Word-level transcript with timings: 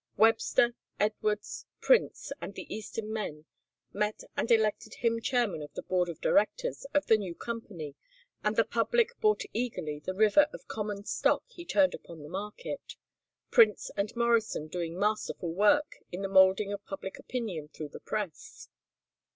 Webster, 0.17 0.73
Edwards, 0.99 1.67
Prince, 1.79 2.31
and 2.41 2.55
the 2.55 2.65
eastern 2.75 3.13
men 3.13 3.45
met 3.93 4.23
and 4.35 4.49
elected 4.49 4.95
him 4.95 5.21
chairman 5.21 5.61
of 5.61 5.71
the 5.75 5.83
board 5.83 6.09
of 6.09 6.19
directors 6.19 6.85
of 6.91 7.05
the 7.05 7.17
new 7.17 7.35
company 7.35 7.93
and 8.43 8.55
the 8.55 8.63
public 8.63 9.11
bought 9.19 9.43
eagerly 9.53 9.99
the 9.99 10.15
river 10.15 10.47
of 10.53 10.67
common 10.67 11.05
stock 11.05 11.43
he 11.49 11.63
turned 11.65 11.93
upon 11.93 12.23
the 12.23 12.29
market, 12.29 12.95
Prince 13.51 13.91
and 13.95 14.11
Morrison 14.15 14.67
doing 14.69 14.97
masterful 14.99 15.53
work 15.53 15.97
in 16.11 16.23
the 16.23 16.27
moulding 16.29 16.73
of 16.73 16.83
public 16.83 17.19
opinion 17.19 17.67
through 17.67 17.89
the 17.89 17.99
press. 17.99 18.69